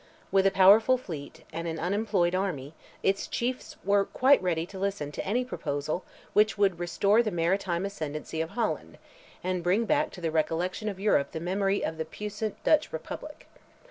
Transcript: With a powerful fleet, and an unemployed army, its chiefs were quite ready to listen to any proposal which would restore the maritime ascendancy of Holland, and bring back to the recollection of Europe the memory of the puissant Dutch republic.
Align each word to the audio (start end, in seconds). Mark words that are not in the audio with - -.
With 0.31 0.47
a 0.47 0.49
powerful 0.49 0.97
fleet, 0.97 1.43
and 1.53 1.67
an 1.67 1.77
unemployed 1.77 2.33
army, 2.33 2.73
its 3.03 3.27
chiefs 3.27 3.75
were 3.83 4.03
quite 4.05 4.41
ready 4.41 4.65
to 4.65 4.79
listen 4.79 5.11
to 5.11 5.23
any 5.23 5.45
proposal 5.45 6.03
which 6.33 6.57
would 6.57 6.79
restore 6.79 7.21
the 7.21 7.29
maritime 7.29 7.85
ascendancy 7.85 8.41
of 8.41 8.49
Holland, 8.57 8.97
and 9.43 9.61
bring 9.63 9.85
back 9.85 10.09
to 10.13 10.21
the 10.21 10.31
recollection 10.31 10.89
of 10.89 10.99
Europe 10.99 11.33
the 11.33 11.39
memory 11.39 11.85
of 11.85 11.99
the 11.99 12.05
puissant 12.05 12.55
Dutch 12.63 12.91
republic. 12.91 13.47